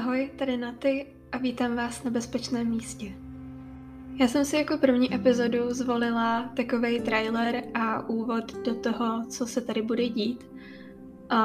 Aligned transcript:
Ahoj, 0.00 0.30
tady 0.36 0.56
Naty 0.56 1.06
a 1.32 1.38
vítám 1.38 1.76
vás 1.76 2.04
na 2.04 2.10
bezpečném 2.10 2.70
místě. 2.70 3.12
Já 4.20 4.28
jsem 4.28 4.44
si 4.44 4.56
jako 4.56 4.78
první 4.78 5.14
epizodu 5.14 5.74
zvolila 5.74 6.52
takový 6.56 7.00
trailer 7.00 7.62
a 7.74 8.08
úvod 8.08 8.64
do 8.64 8.74
toho, 8.74 9.26
co 9.28 9.46
se 9.46 9.60
tady 9.60 9.82
bude 9.82 10.08
dít. 10.08 10.46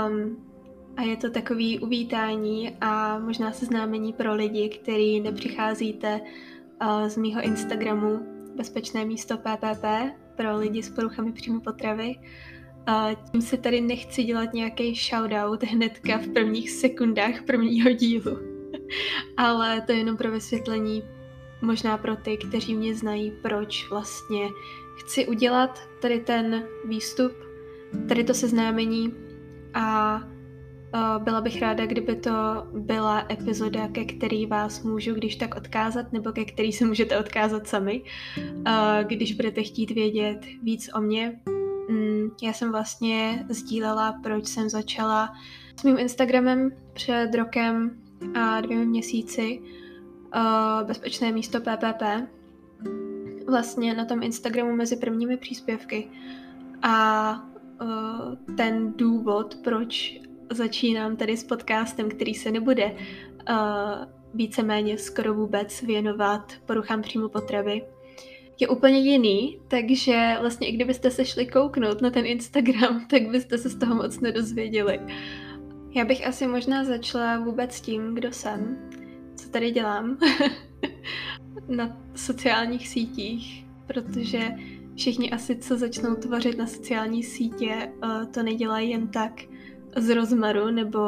Um, 0.08 0.38
a 0.98 1.02
je 1.02 1.18
to 1.18 1.32
takový 1.32 1.80
uvítání 1.80 2.78
a 2.82 3.20
možná 3.20 3.52
seznámení 3.52 4.14
pro 4.14 4.36
lidi, 4.36 4.70
kteří 4.70 5.20
nepřicházíte 5.20 6.22
uh, 6.22 7.08
z 7.08 7.18
mýho 7.18 7.42
Instagramu 7.42 8.20
Bezpečné 8.56 9.06
místo 9.06 9.38
PPP 9.38 9.86
pro 10.36 10.58
lidi 10.58 10.84
s 10.84 10.90
poruchami 10.90 11.32
příjmu 11.32 11.60
potravy. 11.60 12.16
A 12.88 13.10
tím 13.32 13.42
si 13.42 13.58
tady 13.58 13.82
nechci 13.82 14.24
dělat 14.24 14.54
nějaký 14.54 14.96
shoutout 14.96 15.64
hnedka 15.64 16.18
v 16.18 16.28
prvních 16.28 16.72
sekundách 16.72 17.44
prvního 17.46 17.92
dílu. 17.92 18.38
Ale 19.38 19.82
to 19.82 19.92
je 19.92 19.98
jenom 19.98 20.18
pro 20.18 20.32
vysvětlení, 20.32 21.04
možná 21.62 21.98
pro 21.98 22.16
ty, 22.16 22.38
kteří 22.38 22.76
mě 22.76 22.96
znají, 22.96 23.34
proč 23.42 23.90
vlastně 23.90 24.50
chci 24.96 25.28
udělat 25.28 25.80
tady 26.02 26.20
ten 26.20 26.64
výstup, 26.86 27.32
tady 28.08 28.24
to 28.24 28.34
seznámení 28.34 29.14
a 29.74 30.22
byla 31.20 31.42
bych 31.42 31.62
ráda, 31.62 31.86
kdyby 31.86 32.16
to 32.16 32.32
byla 32.74 33.26
epizoda, 33.32 33.88
ke 33.88 34.06
který 34.06 34.46
vás 34.46 34.84
můžu 34.84 35.14
když 35.14 35.36
tak 35.36 35.56
odkázat, 35.56 36.14
nebo 36.14 36.32
ke 36.32 36.46
který 36.46 36.72
se 36.72 36.86
můžete 36.86 37.20
odkázat 37.20 37.68
sami, 37.68 38.04
když 39.04 39.34
budete 39.34 39.64
chtít 39.64 39.92
vědět 39.92 40.40
víc 40.64 40.90
o 40.96 41.02
mně, 41.02 41.40
já 42.42 42.54
jsem 42.54 42.72
vlastně 42.72 43.46
sdílela, 43.50 44.20
proč 44.24 44.46
jsem 44.46 44.70
začala 44.70 45.34
s 45.80 45.84
mým 45.84 46.00
Instagramem 46.00 46.72
před 46.94 47.36
rokem 47.36 48.02
a 48.36 48.62
dvěmi 48.62 48.86
měsíci 48.86 49.62
uh, 50.36 50.88
bezpečné 50.88 51.32
místo 51.32 51.60
PPP. 51.60 52.04
Vlastně 53.48 53.94
na 53.94 54.06
tom 54.06 54.24
Instagramu 54.24 54.76
mezi 54.76 54.96
prvními 54.96 55.38
příspěvky. 55.38 56.10
A 56.82 57.36
uh, 57.82 58.56
ten 58.56 58.94
důvod, 58.94 59.56
proč 59.64 60.20
začínám 60.52 61.16
tady 61.16 61.38
s 61.38 61.44
podcastem, 61.44 62.10
který 62.10 62.34
se 62.34 62.52
nebude 62.52 62.92
uh, 62.92 63.56
víceméně 64.34 64.98
skoro 64.98 65.34
vůbec 65.34 65.82
věnovat 65.82 66.54
poruchám 66.66 67.02
příjmu 67.02 67.30
potravy, 67.30 67.82
je 68.60 68.68
úplně 68.68 69.00
jiný, 69.00 69.60
takže 69.68 70.38
vlastně 70.40 70.68
i 70.68 70.72
kdybyste 70.72 71.12
se 71.12 71.26
šli 71.26 71.46
kouknout 71.46 72.02
na 72.02 72.10
ten 72.10 72.26
Instagram, 72.26 73.06
tak 73.10 73.28
byste 73.28 73.58
se 73.58 73.70
z 73.70 73.80
toho 73.80 73.96
moc 73.96 74.20
nedozvěděli. 74.20 75.00
Já 75.96 76.06
bych 76.06 76.28
asi 76.28 76.48
možná 76.48 76.84
začala 76.84 77.40
vůbec 77.40 77.82
tím, 77.82 78.16
kdo 78.16 78.32
jsem, 78.32 78.90
co 79.36 79.50
tady 79.50 79.72
dělám 79.72 80.18
na 81.68 81.98
sociálních 82.16 82.88
sítích, 82.88 83.66
protože 83.88 84.52
všichni 84.96 85.32
asi, 85.32 85.56
co 85.56 85.78
začnou 85.78 86.16
tvořit 86.16 86.58
na 86.58 86.68
sociální 86.68 87.24
sítě, 87.24 87.74
eh, 87.74 88.26
to 88.26 88.44
nedělají 88.44 88.90
jen 88.90 89.08
tak, 89.08 89.42
z 89.96 90.10
rozmaru 90.16 90.72
nebo 90.72 91.00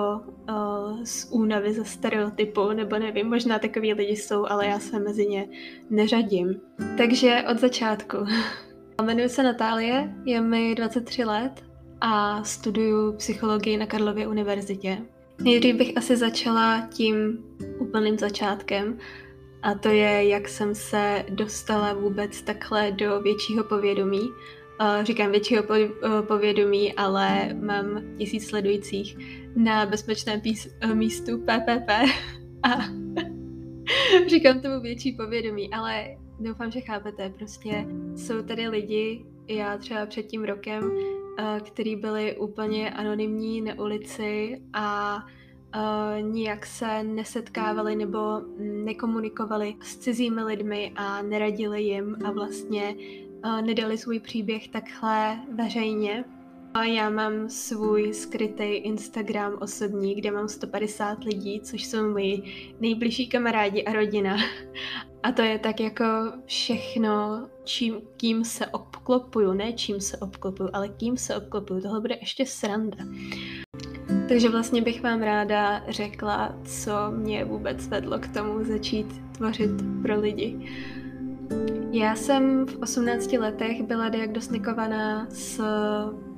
uh, 0.50 1.04
z 1.04 1.28
únavy 1.32 1.74
ze 1.74 1.86
stereotypu, 1.86 2.72
nebo 2.72 3.00
nevím, 3.00 3.30
možná 3.30 3.60
takový 3.60 3.94
lidi 3.94 4.16
jsou, 4.16 4.46
ale 4.46 4.68
já 4.68 4.80
se 4.80 5.00
mezi 5.00 5.28
ně 5.28 5.48
neřadím. 5.90 6.62
Takže 6.98 7.44
od 7.52 7.60
začátku. 7.60 8.18
Jmenuji 9.02 9.30
se 9.30 9.44
Natálie, 9.44 10.14
je 10.26 10.42
mi 10.42 10.76
23 10.76 11.24
let 11.24 11.64
a 12.02 12.44
studuju 12.44 13.14
psychologii 13.14 13.78
na 13.78 13.86
Karlově 13.86 14.28
univerzitě. 14.28 14.98
Nejdřív 15.42 15.76
bych 15.76 15.98
asi 15.98 16.18
začala 16.18 16.88
tím 16.92 17.44
úplným 17.80 18.18
začátkem, 18.18 18.98
a 19.64 19.74
to 19.74 19.90
je, 19.90 20.28
jak 20.28 20.48
jsem 20.48 20.76
se 20.76 21.26
dostala 21.30 21.94
vůbec 21.94 22.42
takhle 22.42 22.92
do 22.92 23.22
většího 23.22 23.64
povědomí 23.64 24.30
uh, 24.82 25.04
říkám 25.04 25.32
většího 25.32 25.64
uh, 25.64 26.22
povědomí, 26.22 26.94
ale 26.94 27.54
mám 27.54 28.02
tisíc 28.18 28.48
sledujících 28.48 29.18
na 29.56 29.86
bezpečném 29.86 30.42
pís, 30.42 30.68
uh, 30.84 30.94
místu 30.94 31.38
PPP 31.38 31.90
a 32.64 32.78
říkám 34.28 34.62
tomu 34.62 34.82
větší 34.82 35.12
povědomí, 35.12 35.74
ale 35.74 36.18
doufám, 36.40 36.72
že 36.72 36.82
chápete, 36.82 37.30
prostě 37.30 37.86
jsou 38.16 38.42
tady 38.42 38.68
lidi, 38.68 39.26
já 39.48 39.78
třeba 39.78 40.06
před 40.06 40.24
tím 40.24 40.44
rokem, 40.44 40.92
který 41.64 41.96
byli 41.96 42.38
úplně 42.38 42.92
anonymní 42.92 43.62
na 43.62 43.80
ulici 43.80 44.62
a 44.74 45.18
nijak 46.22 46.66
se 46.66 47.04
nesetkávali 47.04 47.96
nebo 47.96 48.20
nekomunikovali 48.60 49.76
s 49.82 49.98
cizími 49.98 50.44
lidmi 50.44 50.94
a 50.96 51.22
neradili 51.22 51.84
jim 51.84 52.16
a 52.26 52.32
vlastně 52.32 52.96
nedali 53.62 53.98
svůj 53.98 54.20
příběh 54.20 54.68
takhle 54.68 55.40
veřejně. 55.54 56.24
Já 56.82 57.10
mám 57.10 57.50
svůj 57.50 58.14
skrytý 58.14 58.64
Instagram 58.64 59.58
osobní, 59.62 60.16
kde 60.16 60.32
mám 60.32 60.48
150 60.48 61.24
lidí, 61.24 61.62
což 61.62 61.86
jsou 61.86 62.12
moji 62.12 62.44
nejbližší 62.80 63.30
kamarádi 63.30 63.84
a 63.84 63.94
rodina. 63.94 64.38
A 65.24 65.32
to 65.32 65.42
je 65.42 65.60
tak 65.60 65.80
jako 65.80 66.04
všechno, 66.46 67.48
čím, 67.64 68.02
kým 68.18 68.44
se 68.44 68.68
obklopuju, 68.68 69.54
ne 69.54 69.74
čím 69.74 70.02
se 70.02 70.18
obklopuju, 70.18 70.70
ale 70.74 70.90
kým 70.90 71.18
se 71.18 71.36
obklopuju. 71.36 71.82
Tohle 71.82 72.02
bude 72.02 72.18
ještě 72.22 72.46
sranda. 72.46 72.98
Takže 74.28 74.50
vlastně 74.50 74.82
bych 74.82 75.04
vám 75.04 75.22
ráda 75.22 75.84
řekla, 75.90 76.56
co 76.66 76.92
mě 77.12 77.46
vůbec 77.46 77.88
vedlo 77.88 78.20
k 78.20 78.28
tomu 78.28 78.64
začít 78.64 79.08
tvořit 79.38 79.72
pro 80.02 80.20
lidi. 80.20 80.70
Já 81.92 82.16
jsem 82.16 82.66
v 82.66 82.78
18 82.82 83.34
letech 83.34 83.84
byla 83.84 84.10
diagnostikovaná 84.10 85.28
s 85.30 85.62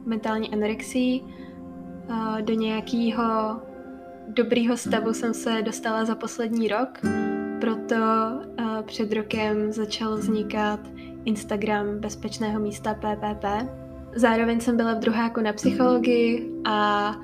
mentální 0.06 0.54
anorexií. 0.54 1.26
Do 2.42 2.54
nějakého 2.54 3.62
dobrýho 4.28 4.78
stavu 4.78 5.14
jsem 5.14 5.34
se 5.34 5.62
dostala 5.62 6.06
za 6.06 6.16
poslední 6.16 6.68
rok, 6.68 6.90
proto 7.62 7.96
před 8.86 9.14
rokem 9.14 9.72
začal 9.72 10.18
vznikat 10.18 10.80
Instagram 11.26 12.00
bezpečného 12.00 12.60
místa 12.60 12.94
PPP. 12.94 13.46
Zároveň 14.16 14.60
jsem 14.60 14.78
byla 14.78 14.94
v 14.94 15.00
druháku 15.00 15.42
na 15.42 15.54
psychologii 15.54 16.52
a 16.66 17.16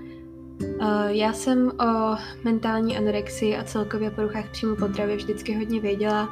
já 1.07 1.33
jsem 1.33 1.67
o 1.67 2.17
mentální 2.43 2.97
anorexii 2.97 3.57
a 3.57 3.63
celkově 3.63 4.11
poruchách 4.11 4.51
příjmu 4.51 4.75
potravy 4.75 5.15
vždycky 5.15 5.55
hodně 5.55 5.79
věděla, 5.79 6.29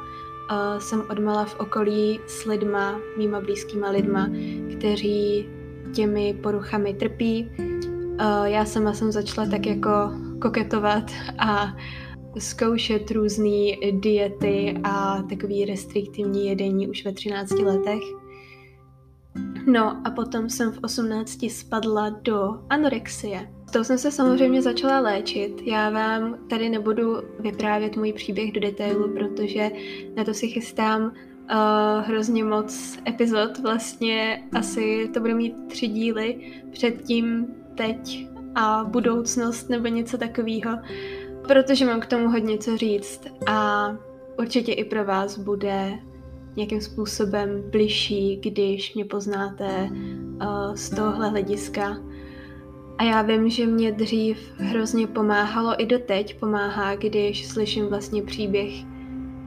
uh, 0.50 0.78
jsem 0.78 1.02
odmala 1.10 1.44
v 1.44 1.60
okolí 1.60 2.20
s 2.26 2.44
lidma, 2.44 3.00
mýma 3.18 3.40
blízkýma 3.40 3.90
lidma, 3.90 4.30
kteří 4.78 5.48
těmi 5.94 6.34
poruchami 6.42 6.94
trpí. 6.94 7.50
Já 8.44 8.64
sama 8.64 8.92
jsem 8.92 9.12
začala 9.12 9.48
tak 9.48 9.66
jako 9.66 9.90
koketovat 10.42 11.10
a 11.38 11.76
zkoušet 12.38 13.10
různé 13.10 13.76
diety 13.92 14.80
a 14.84 15.22
takový 15.22 15.64
restriktivní 15.64 16.46
jedení 16.46 16.88
už 16.88 17.04
ve 17.04 17.12
13 17.12 17.50
letech. 17.50 18.02
No 19.66 20.06
a 20.06 20.10
potom 20.10 20.50
jsem 20.50 20.72
v 20.72 20.78
18 20.82 21.50
spadla 21.50 22.08
do 22.08 22.48
anorexie 22.70 23.53
tou 23.74 23.84
jsem 23.84 23.98
se 23.98 24.10
samozřejmě 24.10 24.62
začala 24.62 25.00
léčit. 25.00 25.62
Já 25.64 25.90
vám 25.90 26.38
tady 26.50 26.68
nebudu 26.68 27.16
vyprávět 27.38 27.96
můj 27.96 28.12
příběh 28.12 28.52
do 28.52 28.60
detailu, 28.60 29.12
protože 29.12 29.70
na 30.16 30.24
to 30.24 30.34
si 30.34 30.48
chystám 30.48 31.02
uh, 31.02 31.10
hrozně 32.06 32.44
moc 32.44 32.98
epizod. 33.08 33.58
Vlastně 33.58 34.42
asi 34.52 35.10
to 35.14 35.20
bude 35.20 35.34
mít 35.34 35.54
tři 35.68 35.88
díly. 35.88 36.52
Předtím, 36.72 37.46
teď 37.76 38.28
a 38.54 38.84
budoucnost 38.84 39.70
nebo 39.70 39.86
něco 39.86 40.18
takového. 40.18 40.78
Protože 41.48 41.84
mám 41.84 42.00
k 42.00 42.06
tomu 42.06 42.28
hodně 42.28 42.58
co 42.58 42.76
říct 42.76 43.20
a 43.46 43.88
určitě 44.38 44.72
i 44.72 44.84
pro 44.84 45.04
vás 45.04 45.38
bude 45.38 45.98
nějakým 46.56 46.80
způsobem 46.80 47.62
bližší, 47.70 48.36
když 48.36 48.94
mě 48.94 49.04
poznáte 49.04 49.88
uh, 49.90 50.74
z 50.74 50.90
tohohle 50.90 51.28
hlediska. 51.28 51.96
A 52.98 53.04
já 53.04 53.22
vím, 53.22 53.50
že 53.50 53.66
mě 53.66 53.92
dřív 53.92 54.38
hrozně 54.56 55.06
pomáhalo, 55.06 55.82
i 55.82 55.86
doteď 55.86 56.40
pomáhá, 56.40 56.96
když 56.96 57.46
slyším 57.46 57.86
vlastně 57.86 58.22
příběh 58.22 58.72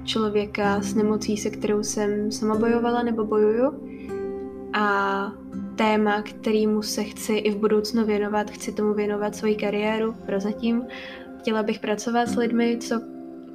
člověka 0.03 0.81
s 0.81 0.95
nemocí, 0.95 1.37
se 1.37 1.49
kterou 1.49 1.83
jsem 1.83 2.31
sama 2.31 2.55
bojovala 2.55 3.03
nebo 3.03 3.25
bojuju. 3.25 3.71
A 4.73 5.31
téma, 5.75 6.21
kterýmu 6.21 6.81
se 6.81 7.03
chci 7.03 7.33
i 7.33 7.51
v 7.51 7.57
budoucnu 7.57 8.05
věnovat, 8.05 8.51
chci 8.51 8.71
tomu 8.71 8.93
věnovat 8.93 9.35
svoji 9.35 9.55
kariéru 9.55 10.15
prozatím. 10.25 10.83
Chtěla 11.39 11.63
bych 11.63 11.79
pracovat 11.79 12.27
s 12.27 12.35
lidmi, 12.35 12.77
co 12.77 13.01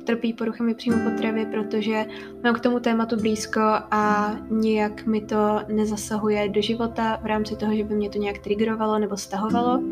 trpí 0.04 0.32
poruchami 0.32 0.74
příjmu 0.74 1.10
potravy, 1.10 1.46
protože 1.46 2.06
mám 2.44 2.54
k 2.54 2.60
tomu 2.60 2.80
tématu 2.80 3.16
blízko 3.16 3.60
a 3.90 4.36
nijak 4.50 5.06
mi 5.06 5.20
to 5.20 5.60
nezasahuje 5.68 6.48
do 6.48 6.62
života 6.62 7.18
v 7.22 7.26
rámci 7.26 7.56
toho, 7.56 7.76
že 7.76 7.84
by 7.84 7.94
mě 7.94 8.10
to 8.10 8.18
nějak 8.18 8.38
triggerovalo 8.38 8.98
nebo 8.98 9.16
stahovalo. 9.16 9.82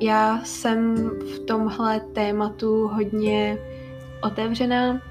Já 0.00 0.40
jsem 0.44 0.94
v 1.34 1.38
tomhle 1.46 2.00
tématu 2.00 2.88
hodně 2.88 3.58
otevřená. 4.22 5.02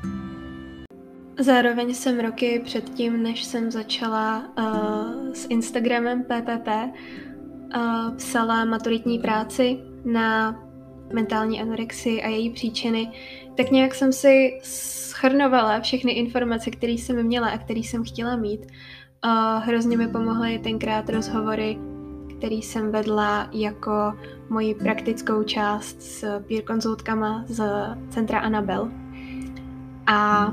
Zároveň 1.40 1.94
jsem 1.94 2.20
roky 2.20 2.62
předtím, 2.66 3.24
než 3.24 3.44
jsem 3.44 3.72
začala 3.72 4.44
uh, 4.58 5.34
s 5.34 5.48
Instagramem 5.50 6.24
PPP, 6.24 6.68
uh, 6.68 8.16
psala 8.16 8.66
maturitní 8.66 9.20
práci 9.20 9.80
na 10.06 10.60
mentální 11.14 11.62
anorexii 11.62 12.24
a 12.24 12.28
její 12.28 12.50
příčiny, 12.50 13.12
tak 13.58 13.72
nějak 13.72 13.96
jsem 13.96 14.14
si 14.14 14.60
schrnovala 14.64 15.80
všechny 15.80 16.12
informace, 16.12 16.72
které 16.72 16.92
jsem 16.92 17.24
měla 17.24 17.48
a 17.48 17.58
které 17.58 17.80
jsem 17.80 18.04
chtěla 18.04 18.36
mít. 18.36 18.62
Uh, 19.26 19.64
hrozně 19.64 19.98
mi 19.98 20.08
pomohly 20.08 20.60
tenkrát 20.60 21.10
rozhovory, 21.10 21.78
který 22.38 22.62
jsem 22.62 22.92
vedla 22.92 23.50
jako 23.52 24.14
moji 24.50 24.76
praktickou 24.76 25.44
část 25.44 26.02
s 26.02 26.40
peer 26.40 26.64
konzultkama 26.64 27.44
z 27.48 27.64
centra 28.10 28.40
Anabel. 28.40 28.92
A 30.08 30.52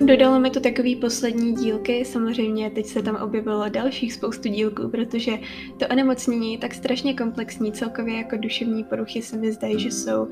Dodalo 0.00 0.40
mi 0.40 0.50
to 0.50 0.60
takový 0.60 0.96
poslední 0.96 1.54
dílky, 1.54 2.04
samozřejmě 2.04 2.70
teď 2.70 2.86
se 2.86 3.02
tam 3.02 3.16
objevilo 3.16 3.68
dalších 3.68 4.12
spoustu 4.12 4.48
dílků, 4.48 4.88
protože 4.88 5.32
to 5.78 5.86
onemocnění 5.88 6.52
je 6.52 6.58
tak 6.58 6.74
strašně 6.74 7.14
komplexní, 7.14 7.72
celkově 7.72 8.16
jako 8.16 8.36
duševní 8.36 8.84
poruchy 8.84 9.22
se 9.22 9.36
mi 9.36 9.52
zdají, 9.52 9.80
že 9.80 9.90
jsou 9.90 10.22
uh, 10.22 10.30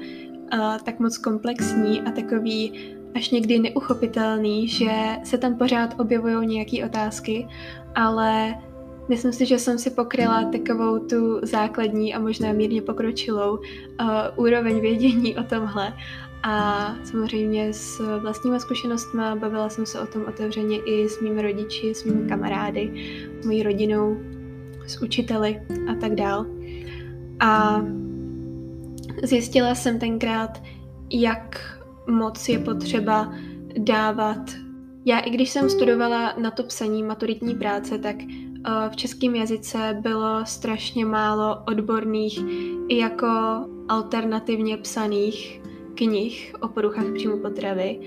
tak 0.85 1.01
moc 1.01 1.19
komplexní 1.19 2.01
a 2.01 2.11
takový 2.11 2.73
až 3.15 3.31
někdy 3.31 3.59
neuchopitelný, 3.59 4.69
že 4.69 4.91
se 5.25 5.39
tam 5.39 5.59
pořád 5.59 6.01
objevují 6.01 6.47
nějaké 6.47 6.85
otázky, 6.85 7.49
ale 7.95 8.55
myslím 9.09 9.33
si, 9.33 9.47
že 9.47 9.59
jsem 9.59 9.79
si 9.79 9.91
pokryla 9.91 10.45
takovou 10.45 10.99
tu 10.99 11.41
základní 11.43 12.15
a 12.15 12.19
možná 12.19 12.53
mírně 12.53 12.83
pokročilou 12.83 13.57
uh, 13.57 13.61
úroveň 14.37 14.81
vědění 14.81 15.37
o 15.37 15.43
tomhle 15.43 15.93
a 16.47 16.97
samozřejmě 17.05 17.73
s 17.73 18.19
vlastníma 18.19 18.59
zkušenostmi 18.59 19.23
bavila 19.35 19.69
jsem 19.69 19.87
se 19.87 20.01
o 20.01 20.07
tom 20.07 20.25
otevřeně 20.29 20.79
i 20.79 21.09
s 21.09 21.21
mými 21.21 21.43
rodiči, 21.43 21.95
s 21.95 22.05
mými 22.05 22.29
kamarády, 22.29 22.93
s 23.41 23.47
mojí 23.47 23.63
rodinou, 23.63 24.17
s 24.87 25.03
učiteli 25.03 25.61
a 25.91 25.95
tak 25.95 26.15
dál. 26.15 26.47
A 27.41 27.83
zjistila 29.23 29.75
jsem 29.75 29.99
tenkrát, 29.99 30.63
jak 31.11 31.79
moc 32.07 32.49
je 32.49 32.59
potřeba 32.59 33.35
dávat. 33.79 34.51
Já 35.05 35.19
i 35.19 35.31
když 35.31 35.51
jsem 35.51 35.71
studovala 35.71 36.35
na 36.39 36.51
to 36.51 36.63
psaní 36.63 37.03
maturitní 37.03 37.55
práce, 37.55 37.99
tak 37.99 38.17
eh, 38.23 38.91
v 38.91 38.97
českém 38.97 39.35
jazyce 39.35 39.99
bylo 40.01 40.47
strašně 40.47 41.05
málo 41.05 41.63
odborných 41.67 42.39
i 42.89 42.99
jako 42.99 43.29
alternativně 43.89 44.77
psaných 44.77 45.64
knih 45.95 46.55
o 46.61 46.69
poruchách 46.69 47.13
příjmu 47.15 47.39
potravy, 47.39 48.01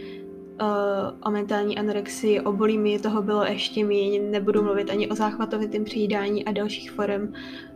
o 1.26 1.32
mentální 1.32 1.78
anorexii, 1.78 2.42
o 2.42 2.52
bulimii, 2.52 3.00
toho 3.00 3.22
bylo 3.22 3.44
ještě 3.44 3.86
méně, 3.86 4.20
nebudu 4.20 4.64
mluvit 4.64 4.90
ani 4.90 5.08
o 5.08 5.16
záchvatovitém 5.16 5.84
přijídání 5.84 6.46
a 6.46 6.52
dalších 6.52 6.92
forem 6.92 7.34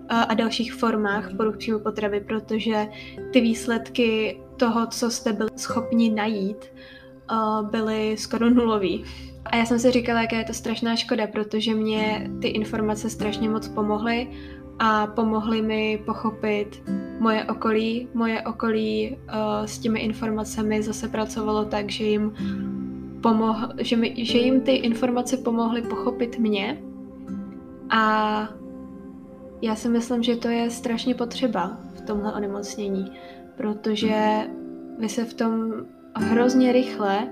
a 0.10 0.34
dalších 0.34 0.74
formách 0.74 1.38
poruch 1.38 1.58
příjmu 1.58 1.80
potravy, 1.80 2.20
protože 2.20 2.88
ty 3.34 3.42
výsledky 3.42 4.40
toho, 4.58 4.88
co 4.88 5.12
jste 5.12 5.34
byli 5.34 5.50
schopni 5.56 6.10
najít, 6.10 6.66
byly 7.72 8.18
skoro 8.18 8.50
nulový. 8.50 9.04
A 9.46 9.56
já 9.56 9.66
jsem 9.66 9.80
si 9.80 9.92
říkala, 9.92 10.22
jaká 10.22 10.38
je 10.38 10.44
to 10.44 10.54
strašná 10.54 10.96
škoda, 10.96 11.28
protože 11.28 11.76
mě 11.76 12.32
ty 12.42 12.48
informace 12.48 13.10
strašně 13.10 13.50
moc 13.50 13.68
pomohly 13.68 14.28
a 14.80 15.08
pomohly 15.08 15.62
mi 15.62 16.02
pochopit 16.06 16.84
moje 17.20 17.46
okolí. 17.46 18.08
Moje 18.14 18.42
okolí 18.42 19.18
uh, 19.18 19.66
s 19.66 19.80
těmi 19.80 20.00
informacemi 20.00 20.84
zase 20.84 21.08
pracovalo 21.08 21.66
tak, 21.66 21.90
že 21.90 22.04
jim, 22.04 22.34
pomoh, 23.22 23.58
že, 23.78 23.96
mi, 23.98 24.26
že 24.26 24.38
jim 24.38 24.62
ty 24.62 24.72
informace 24.72 25.38
pomohly 25.38 25.82
pochopit 25.82 26.40
mě 26.40 26.82
a 27.90 28.50
já 29.62 29.76
si 29.76 29.90
myslím, 29.90 30.24
že 30.24 30.36
to 30.36 30.48
je 30.48 30.70
strašně 30.70 31.16
potřeba 31.16 31.78
v 31.94 32.02
tomhle 32.02 32.34
onemocnění, 32.34 33.12
protože 33.58 34.48
vy 35.00 35.10
se 35.10 35.26
v 35.26 35.34
tom 35.34 35.74
hrozně 36.16 36.72
rychle 36.72 37.28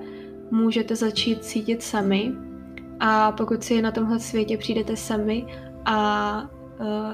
můžete 0.51 0.95
začít 0.95 1.43
cítit 1.43 1.83
sami 1.83 2.31
a 2.99 3.31
pokud 3.31 3.63
si 3.63 3.81
na 3.81 3.91
tomhle 3.91 4.19
světě 4.19 4.57
přijdete 4.57 4.95
sami 4.95 5.45
a 5.85 6.49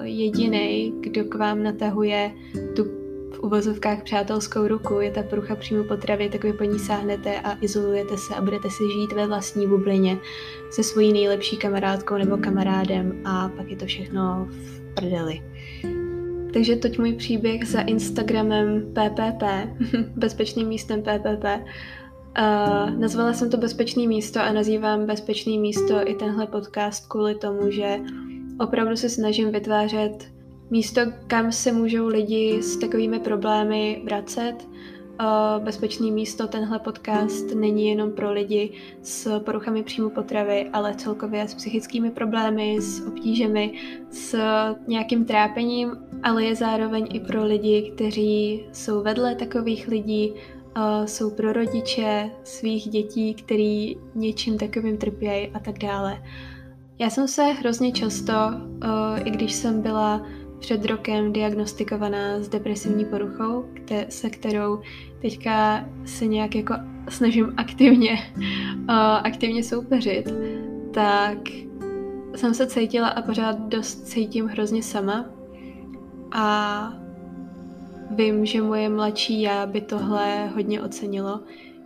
jediný, 0.03 0.93
kdo 0.99 1.23
k 1.23 1.35
vám 1.35 1.63
natahuje 1.63 2.31
tu 2.75 2.83
v 3.35 3.39
uvozovkách 3.39 4.03
přátelskou 4.03 4.67
ruku, 4.67 4.99
je 4.99 5.11
ta 5.11 5.23
prucha 5.23 5.55
příjmu 5.55 5.83
potravy, 5.83 6.29
tak 6.29 6.43
vy 6.43 6.53
po 6.53 6.63
ní 6.63 6.79
sáhnete 6.79 7.39
a 7.39 7.57
izolujete 7.61 8.17
se 8.17 8.35
a 8.35 8.41
budete 8.41 8.69
si 8.69 8.83
žít 8.93 9.15
ve 9.15 9.27
vlastní 9.27 9.67
bublině 9.67 10.17
se 10.71 10.83
svojí 10.83 11.13
nejlepší 11.13 11.57
kamarádkou 11.57 12.17
nebo 12.17 12.37
kamarádem 12.37 13.21
a 13.25 13.49
pak 13.49 13.69
je 13.69 13.77
to 13.77 13.85
všechno 13.85 14.47
v 14.49 14.81
prdeli. 14.93 15.41
Takže 16.53 16.75
toť 16.75 16.97
můj 16.97 17.13
příběh 17.13 17.67
za 17.67 17.81
Instagramem 17.81 18.93
PPP, 18.93 19.43
bezpečným 20.15 20.67
místem 20.67 21.01
PPP. 21.01 21.45
Uh, 22.39 22.99
nazvala 22.99 23.33
jsem 23.33 23.49
to 23.49 23.57
Bezpečný 23.57 24.07
místo 24.07 24.39
a 24.39 24.51
nazývám 24.51 25.05
Bezpečný 25.05 25.59
místo 25.59 26.09
i 26.09 26.15
tenhle 26.15 26.47
podcast 26.47 27.07
kvůli 27.07 27.35
tomu, 27.35 27.71
že 27.71 27.99
opravdu 28.59 28.95
se 28.95 29.09
snažím 29.09 29.51
vytvářet 29.51 30.31
místo, 30.69 31.01
kam 31.27 31.51
se 31.51 31.71
můžou 31.71 32.07
lidi 32.07 32.61
s 32.61 32.77
takovými 32.77 33.19
problémy 33.19 34.01
vracet. 34.05 34.55
Bezpečný 35.59 36.11
místo, 36.11 36.47
tenhle 36.47 36.79
podcast 36.79 37.55
není 37.55 37.89
jenom 37.89 38.11
pro 38.11 38.31
lidi 38.31 38.71
s 39.01 39.39
poruchami 39.39 39.83
příjmu 39.83 40.09
potravy, 40.09 40.69
ale 40.73 40.95
celkově 40.95 41.47
s 41.47 41.53
psychickými 41.53 42.11
problémy, 42.11 42.81
s 42.81 43.07
obtížemi, 43.07 43.73
s 44.11 44.37
nějakým 44.87 45.25
trápením, 45.25 45.91
ale 46.23 46.43
je 46.43 46.55
zároveň 46.55 47.07
i 47.13 47.19
pro 47.19 47.45
lidi, 47.45 47.91
kteří 47.95 48.65
jsou 48.73 49.03
vedle 49.03 49.35
takových 49.35 49.87
lidí, 49.87 50.33
jsou 51.05 51.29
pro 51.29 51.53
rodiče 51.53 52.31
svých 52.43 52.89
dětí, 52.89 53.33
který 53.33 53.95
něčím 54.15 54.57
takovým 54.57 54.97
trpějí 54.97 55.47
a 55.53 55.59
tak 55.59 55.79
dále. 55.79 56.21
Já 56.99 57.09
jsem 57.09 57.27
se 57.27 57.43
hrozně 57.43 57.91
často, 57.91 58.33
uh, 58.33 59.27
i 59.27 59.31
když 59.31 59.53
jsem 59.53 59.81
byla 59.81 60.25
před 60.59 60.85
rokem 60.85 61.33
diagnostikovaná 61.33 62.39
s 62.39 62.49
depresivní 62.49 63.05
poruchou, 63.05 63.65
se 64.09 64.29
kterou 64.29 64.81
teďka 65.21 65.85
se 66.05 66.25
nějak 66.25 66.55
jako 66.55 66.73
snažím 67.09 67.53
aktivně, 67.57 68.33
uh, 68.77 68.89
aktivně 69.23 69.63
soupeřit, 69.63 70.33
tak 70.93 71.37
jsem 72.35 72.53
se 72.53 72.67
cítila 72.67 73.07
a 73.07 73.21
pořád 73.21 73.59
dost 73.59 74.07
cítím 74.07 74.47
hrozně 74.47 74.83
sama. 74.83 75.25
A 76.31 76.93
vím, 78.11 78.45
že 78.45 78.61
moje 78.61 78.89
mladší 78.89 79.41
já 79.41 79.65
by 79.65 79.81
tohle 79.81 80.47
hodně 80.47 80.81
ocenilo, 80.81 81.39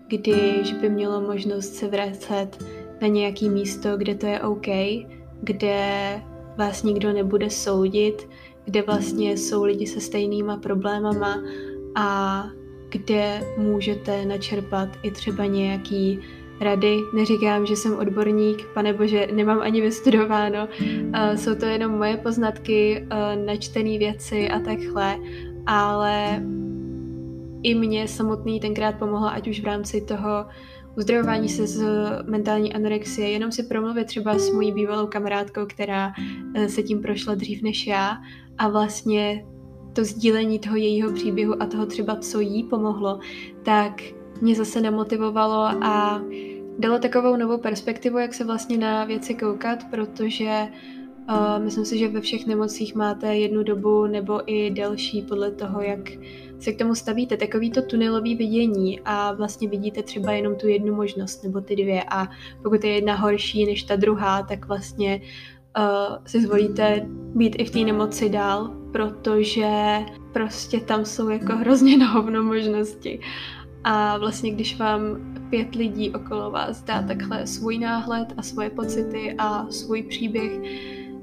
když 0.08 0.74
by 0.74 0.89
mělo 0.89 1.22
možnost 1.22 1.74
se 1.74 1.88
vracet 1.88 2.66
na 3.01 3.08
nějaký 3.08 3.50
místo, 3.50 3.98
kde 3.98 4.15
to 4.15 4.25
je 4.25 4.41
OK, 4.41 4.68
kde 5.41 6.22
vás 6.58 6.84
nikdo 6.84 7.13
nebude 7.13 7.50
soudit, 7.50 8.29
kde 8.65 8.82
vlastně 8.82 9.38
jsou 9.38 9.63
lidi 9.63 9.88
se 9.88 10.00
stejnýma 10.00 10.58
problémama 10.58 11.44
a 11.96 12.46
kde 12.89 13.41
můžete 13.58 14.25
načerpat 14.25 14.89
i 15.03 15.12
třeba 15.12 15.46
nějaký 15.46 16.20
rady. 16.62 16.98
Neříkám, 17.15 17.65
že 17.65 17.75
jsem 17.75 17.98
odborník, 17.98 18.65
pane 18.74 18.94
bože, 18.94 19.27
nemám 19.34 19.60
ani 19.62 19.82
vystudováno. 19.82 20.68
Uh, 20.68 21.36
jsou 21.36 21.56
to 21.56 21.65
jenom 21.65 21.91
moje 21.91 22.18
poznatky, 22.18 23.06
uh, 23.12 23.46
načtené 23.46 23.98
věci 23.98 24.50
a 24.50 24.60
takhle, 24.60 25.18
ale 25.65 26.44
i 27.63 27.75
mě 27.75 28.08
samotný 28.08 28.60
tenkrát 28.60 28.96
pomohla, 28.96 29.29
ať 29.29 29.48
už 29.48 29.62
v 29.62 29.65
rámci 29.65 30.01
toho 30.01 30.46
uzdravování 30.98 31.50
se 31.50 31.67
z 31.67 31.84
mentální 32.25 32.74
anorexie, 32.74 33.29
jenom 33.29 33.51
si 33.51 33.63
promluvit 33.63 34.08
třeba 34.08 34.39
s 34.39 34.51
mojí 34.51 34.72
bývalou 34.72 35.08
kamarádkou, 35.08 35.65
která 35.65 36.13
eh, 36.55 36.69
se 36.69 36.84
tím 36.84 37.01
prošla 37.01 37.36
dřív 37.36 37.62
než 37.62 37.88
já. 37.88 38.17
A 38.58 38.69
vlastně 38.69 39.46
to 39.93 40.03
sdílení 40.03 40.60
toho 40.60 40.75
jejího 40.75 41.12
příběhu 41.12 41.62
a 41.62 41.65
toho 41.65 41.86
třeba, 41.86 42.15
co 42.15 42.39
jí 42.39 42.63
pomohlo, 42.63 43.19
tak 43.63 44.01
mě 44.41 44.55
zase 44.55 44.81
nemotivovalo 44.81 45.63
a 45.84 46.22
dalo 46.79 47.00
takovou 47.00 47.36
novou 47.36 47.58
perspektivu, 47.58 48.17
jak 48.17 48.34
se 48.34 48.43
vlastně 48.43 48.77
na 48.77 49.05
věci 49.05 49.34
koukat, 49.36 49.79
protože 49.91 50.67
uh, 50.69 50.99
myslím 51.59 51.86
si, 51.86 51.98
že 51.98 52.07
ve 52.07 52.21
všech 52.21 52.48
nemocích 52.48 52.95
máte 52.95 53.36
jednu 53.36 53.63
dobu 53.63 54.07
nebo 54.07 54.51
i 54.51 54.71
delší 54.71 55.21
podle 55.21 55.51
toho, 55.51 55.81
jak 55.81 56.00
se 56.59 56.71
k 56.71 56.77
tomu 56.77 56.95
stavíte, 56.95 57.38
takový 57.38 57.71
to 57.71 57.81
tunelový 57.81 58.36
vidění 58.36 59.00
a 59.05 59.33
vlastně 59.33 59.69
vidíte 59.69 60.03
třeba 60.03 60.31
jenom 60.31 60.55
tu 60.55 60.67
jednu 60.67 60.95
možnost 60.95 61.43
nebo 61.43 61.62
ty 61.62 61.75
dvě 61.75 62.03
a 62.03 62.27
pokud 62.63 62.83
je 62.83 62.91
jedna 62.91 63.15
horší 63.15 63.65
než 63.65 63.83
ta 63.83 63.95
druhá, 63.95 64.43
tak 64.43 64.67
vlastně 64.67 65.21
uh, 65.77 66.17
si 66.25 66.41
zvolíte 66.41 67.05
být 67.36 67.55
i 67.59 67.65
v 67.65 67.71
té 67.71 67.79
nemoci 67.79 68.29
dál 68.29 68.79
protože 68.91 70.00
prostě 70.33 70.79
tam 70.79 71.05
jsou 71.05 71.29
jako 71.29 71.55
hrozně 71.55 71.98
na 71.98 72.07
hovno 72.07 72.43
možnosti. 72.43 73.19
A 73.83 74.17
vlastně 74.17 74.51
když 74.51 74.77
vám 74.77 75.01
pět 75.50 75.75
lidí 75.75 76.09
okolo 76.09 76.51
vás 76.51 76.83
dá 76.83 77.01
takhle 77.01 77.48
svůj 77.48 77.77
náhled 77.77 78.33
a 78.38 78.41
svoje 78.41 78.69
pocity 78.69 79.36
a 79.38 79.67
svůj 79.71 80.03
příběh, 80.03 80.51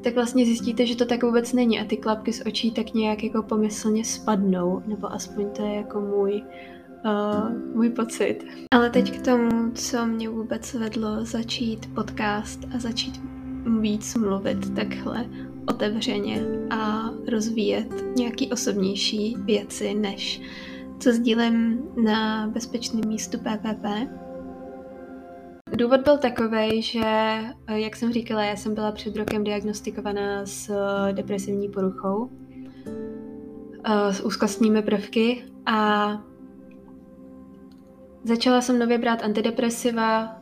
tak 0.03 0.15
vlastně 0.15 0.45
zjistíte, 0.45 0.87
že 0.87 0.97
to 0.97 1.07
tak 1.07 1.23
vůbec 1.23 1.53
není 1.53 1.81
a 1.81 1.85
ty 1.85 1.97
klapky 1.97 2.33
z 2.33 2.47
očí 2.47 2.71
tak 2.71 2.95
nějak 2.95 3.25
jako 3.25 3.43
pomyslně 3.43 4.05
spadnou, 4.05 4.83
nebo 4.87 5.13
aspoň 5.13 5.51
to 5.51 5.63
je 5.63 5.75
jako 5.75 6.01
můj, 6.01 6.43
uh, 7.05 7.75
můj 7.75 7.91
pocit. 7.91 8.39
Ale 8.71 8.91
teď 8.91 9.19
k 9.19 9.25
tomu, 9.25 9.71
co 9.75 10.07
mě 10.07 10.29
vůbec 10.29 10.75
vedlo 10.75 11.25
začít 11.25 11.95
podcast 11.95 12.61
a 12.75 12.79
začít 12.79 13.21
víc 13.81 14.15
mluvit 14.15 14.75
takhle 14.75 15.27
otevřeně 15.69 16.45
a 16.71 17.11
rozvíjet 17.29 18.05
nějaký 18.17 18.53
osobnější 18.53 19.37
věci, 19.39 19.95
než 19.95 20.43
co 21.01 21.13
sdílím 21.13 21.83
na 22.05 22.47
bezpečném 22.47 23.09
místu 23.09 23.39
PPP. 23.39 23.87
Důvod 25.77 26.01
byl 26.01 26.19
takový, 26.19 26.83
že, 26.83 27.39
jak 27.69 27.97
jsem 27.97 28.13
říkala, 28.13 28.45
já 28.45 28.57
jsem 28.57 28.75
byla 28.75 28.93
před 28.93 29.17
rokem 29.17 29.45
diagnostikovaná 29.45 30.47
s 30.47 30.73
depresivní 31.13 31.69
poruchou, 31.69 32.31
s 34.11 34.21
úzkostními 34.21 34.83
prvky 34.83 35.45
a 35.67 36.11
začala 38.25 38.61
jsem 38.61 38.79
nově 38.79 38.99
brát 38.99 39.23
antidepresiva, 39.23 40.37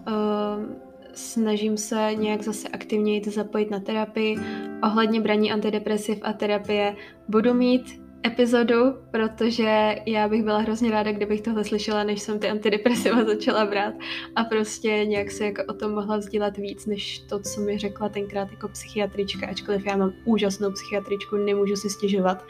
snažím 1.14 1.76
se 1.76 2.10
nějak 2.14 2.42
zase 2.42 2.68
aktivněji 2.68 3.22
zapojit 3.30 3.70
na 3.70 3.80
terapii. 3.80 4.38
Ohledně 4.82 5.20
braní 5.20 5.52
antidepresiv 5.52 6.18
a 6.22 6.32
terapie 6.32 6.96
budu 7.28 7.54
mít 7.54 8.03
epizodu, 8.26 8.94
protože 9.10 9.96
já 10.06 10.28
bych 10.28 10.42
byla 10.42 10.58
hrozně 10.58 10.90
ráda, 10.90 11.12
kdybych 11.12 11.40
tohle 11.40 11.64
slyšela, 11.64 12.04
než 12.04 12.22
jsem 12.22 12.38
ty 12.38 12.48
antidepresiva 12.48 13.24
začala 13.34 13.66
brát 13.66 13.94
a 14.36 14.44
prostě 14.44 14.88
nějak 14.88 15.30
se 15.30 15.44
jako 15.44 15.62
o 15.68 15.72
tom 15.72 15.92
mohla 15.92 16.16
vzdělat 16.16 16.56
víc, 16.56 16.86
než 16.86 17.18
to, 17.18 17.40
co 17.40 17.60
mi 17.60 17.78
řekla 17.78 18.08
tenkrát 18.08 18.50
jako 18.50 18.68
psychiatrička, 18.68 19.46
ačkoliv 19.46 19.86
já 19.86 19.96
mám 19.96 20.12
úžasnou 20.24 20.72
psychiatričku, 20.72 21.36
nemůžu 21.36 21.76
si 21.76 21.90
stěžovat. 21.90 22.44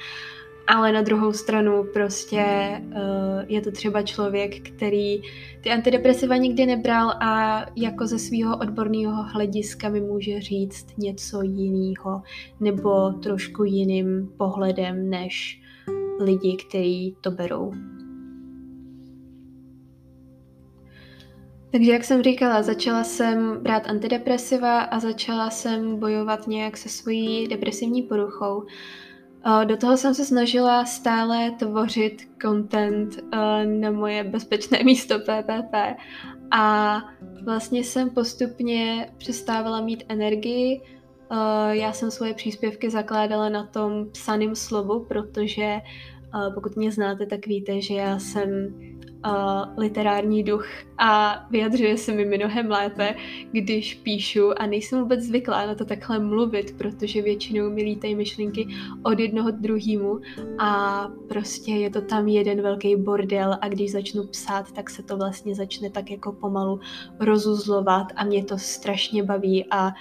Ale 0.66 0.92
na 0.92 1.02
druhou 1.02 1.32
stranu 1.32 1.84
prostě 1.92 2.44
uh, 2.86 2.92
je 3.46 3.60
to 3.60 3.70
třeba 3.70 4.02
člověk, 4.02 4.70
který 4.70 5.22
ty 5.60 5.70
antidepresiva 5.70 6.36
nikdy 6.36 6.66
nebral 6.66 7.10
a 7.10 7.64
jako 7.76 8.06
ze 8.06 8.18
svého 8.18 8.58
odborného 8.58 9.22
hlediska 9.22 9.88
mi 9.88 10.00
může 10.00 10.40
říct 10.40 10.86
něco 10.98 11.42
jiného 11.42 12.22
nebo 12.60 13.10
trošku 13.12 13.64
jiným 13.64 14.32
pohledem 14.36 15.10
než 15.10 15.63
lidi, 16.20 16.56
kteří 16.56 17.16
to 17.20 17.30
berou. 17.30 17.72
Takže 21.74 21.92
jak 21.92 22.04
jsem 22.04 22.22
říkala, 22.22 22.62
začala 22.62 23.04
jsem 23.04 23.62
brát 23.62 23.90
antidepresiva 23.90 24.80
a 24.80 25.00
začala 25.00 25.50
jsem 25.50 25.98
bojovat 25.98 26.46
nějak 26.46 26.76
se 26.76 26.88
svojí 26.88 27.48
depresivní 27.48 28.02
poruchou. 28.02 28.62
Do 29.64 29.76
toho 29.76 29.96
jsem 29.96 30.14
se 30.14 30.24
snažila 30.24 30.84
stále 30.84 31.50
tvořit 31.50 32.28
content 32.42 33.24
na 33.64 33.90
moje 33.90 34.24
bezpečné 34.24 34.78
místo 34.84 35.18
PPP 35.18 35.74
a 36.50 36.96
vlastně 37.44 37.84
jsem 37.84 38.10
postupně 38.10 39.10
přestávala 39.18 39.80
mít 39.80 40.04
energii. 40.08 40.80
Já 41.70 41.92
jsem 41.92 42.10
svoje 42.10 42.34
příspěvky 42.34 42.90
zakládala 42.90 43.48
na 43.48 43.66
tom 43.66 44.10
psaném 44.10 44.54
slovu, 44.54 45.04
protože 45.04 45.80
pokud 46.54 46.76
mě 46.76 46.92
znáte, 46.92 47.26
tak 47.26 47.46
víte, 47.46 47.80
že 47.80 47.94
já 47.94 48.18
jsem 48.18 48.74
uh, 49.24 49.32
literární 49.76 50.42
duch 50.42 50.66
a 50.98 51.40
vyjadřuje 51.50 51.96
se 51.96 52.12
mi 52.12 52.24
mnohem 52.24 52.70
lépe, 52.70 53.14
když 53.52 53.94
píšu 53.94 54.50
a 54.56 54.66
nejsem 54.66 55.00
vůbec 55.00 55.20
zvyklá 55.20 55.66
na 55.66 55.74
to 55.74 55.84
takhle 55.84 56.18
mluvit, 56.18 56.78
protože 56.78 57.22
většinou 57.22 57.70
mi 57.70 57.82
lítají 57.82 58.14
myšlenky 58.14 58.68
od 59.02 59.18
jednoho 59.18 59.52
k 59.52 59.60
druhému 59.60 60.20
a 60.58 61.08
prostě 61.28 61.72
je 61.72 61.90
to 61.90 62.00
tam 62.00 62.28
jeden 62.28 62.62
velký 62.62 62.96
bordel 62.96 63.58
a 63.60 63.68
když 63.68 63.92
začnu 63.92 64.26
psát, 64.26 64.72
tak 64.72 64.90
se 64.90 65.02
to 65.02 65.16
vlastně 65.16 65.54
začne 65.54 65.90
tak 65.90 66.10
jako 66.10 66.32
pomalu 66.32 66.80
rozuzlovat 67.20 68.06
a 68.16 68.24
mě 68.24 68.44
to 68.44 68.58
strašně 68.58 69.22
baví 69.22 69.64
a 69.70 69.92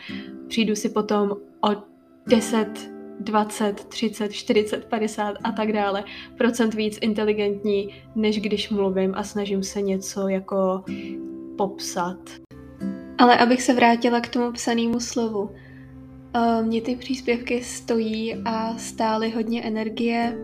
přijdu 0.48 0.75
si 0.75 0.89
potom 0.89 1.32
o 1.62 1.84
10 2.27 2.93
20, 3.20 3.86
30, 3.86 4.34
40, 4.34 4.86
50 4.86 5.38
a 5.43 5.51
tak 5.51 5.72
dále 5.72 6.03
procent 6.38 6.74
víc 6.74 6.98
inteligentní, 7.01 7.89
než 8.15 8.39
když 8.39 8.70
mluvím 8.70 9.13
a 9.15 9.24
snažím 9.24 9.63
se 9.63 9.82
něco 9.82 10.27
jako 10.27 10.84
popsat. 11.58 12.17
Ale 13.17 13.38
abych 13.38 13.62
se 13.62 13.74
vrátila 13.74 14.22
k 14.22 14.29
tomu 14.29 14.51
psanému 14.51 15.00
slovu. 15.00 15.50
Uh, 16.36 16.65
mě 16.65 16.82
ty 16.82 16.96
příspěvky 16.96 17.63
stojí 17.63 18.36
a 18.46 18.77
stály 18.77 19.29
hodně 19.29 19.63
energie 19.63 20.38